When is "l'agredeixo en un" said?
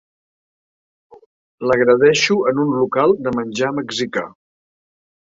1.71-2.73